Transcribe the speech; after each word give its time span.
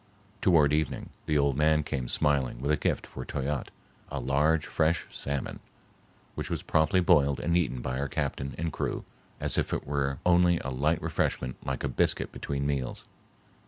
Toward 0.41 0.73
evening 0.73 1.11
the 1.27 1.37
old 1.37 1.55
man 1.55 1.83
came 1.83 2.07
smiling 2.07 2.59
with 2.59 2.71
a 2.71 2.75
gift 2.75 3.05
for 3.05 3.23
Toyatte,—a 3.23 4.19
large 4.19 4.65
fresh 4.65 5.05
salmon, 5.11 5.59
which 6.33 6.49
was 6.49 6.63
promptly 6.63 7.01
boiled 7.01 7.39
and 7.39 7.55
eaten 7.55 7.81
by 7.83 7.99
our 7.99 8.09
captain 8.09 8.55
and 8.57 8.73
crew 8.73 9.05
as 9.39 9.59
if 9.59 9.73
it 9.75 9.85
were 9.85 10.17
only 10.25 10.57
a 10.61 10.69
light 10.69 10.99
refreshment 11.03 11.55
like 11.63 11.83
a 11.83 11.87
biscuit 11.87 12.31
between 12.31 12.65
meals. 12.65 13.05